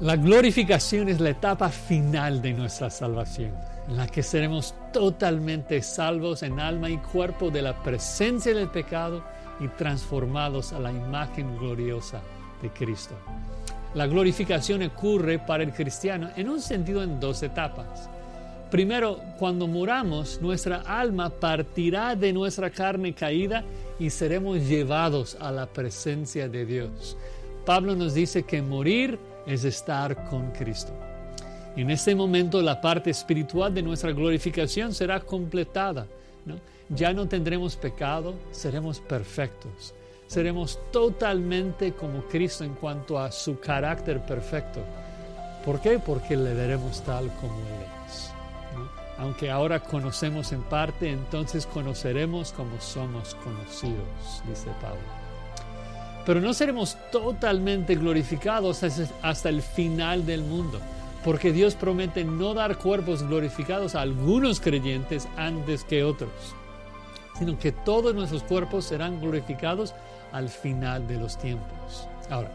[0.00, 3.52] La glorificación es la etapa final de nuestra salvación,
[3.86, 9.22] en la que seremos totalmente salvos en alma y cuerpo de la presencia del pecado
[9.60, 12.22] y transformados a la imagen gloriosa
[12.62, 13.14] de Cristo.
[13.92, 18.08] La glorificación ocurre para el cristiano en un sentido en dos etapas.
[18.70, 23.64] Primero, cuando muramos, nuestra alma partirá de nuestra carne caída
[23.98, 27.18] y seremos llevados a la presencia de Dios.
[27.66, 30.92] Pablo nos dice que morir es estar con Cristo.
[31.76, 36.06] En este momento la parte espiritual de nuestra glorificación será completada.
[36.88, 39.94] Ya no tendremos pecado, seremos perfectos.
[40.26, 44.80] Seremos totalmente como Cristo en cuanto a su carácter perfecto.
[45.64, 45.98] ¿Por qué?
[45.98, 48.30] Porque le veremos tal como Él es.
[49.18, 55.29] Aunque ahora conocemos en parte, entonces conoceremos como somos conocidos, dice Pablo
[56.26, 58.82] pero no seremos totalmente glorificados
[59.22, 60.80] hasta el final del mundo,
[61.24, 66.30] porque Dios promete no dar cuerpos glorificados a algunos creyentes antes que otros,
[67.38, 69.94] sino que todos nuestros cuerpos serán glorificados
[70.32, 72.06] al final de los tiempos.
[72.28, 72.50] Ahora,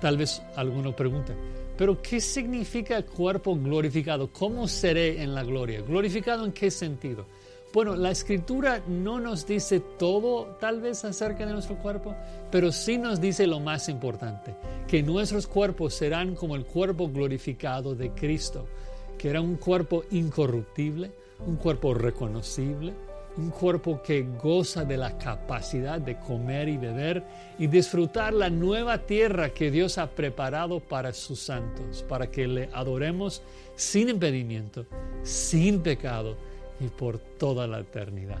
[0.00, 1.34] tal vez alguno pregunte,
[1.76, 4.30] pero ¿qué significa cuerpo glorificado?
[4.32, 5.80] ¿Cómo seré en la gloria?
[5.80, 7.24] ¿Glorificado en qué sentido?
[7.72, 12.16] Bueno, la escritura no nos dice todo tal vez acerca de nuestro cuerpo,
[12.50, 14.56] pero sí nos dice lo más importante,
[14.88, 18.66] que nuestros cuerpos serán como el cuerpo glorificado de Cristo,
[19.16, 21.12] que era un cuerpo incorruptible,
[21.46, 22.92] un cuerpo reconocible,
[23.36, 27.22] un cuerpo que goza de la capacidad de comer y beber
[27.56, 32.68] y disfrutar la nueva tierra que Dios ha preparado para sus santos, para que le
[32.72, 33.42] adoremos
[33.76, 34.86] sin impedimento,
[35.22, 36.49] sin pecado
[36.80, 38.40] y por toda la eternidad.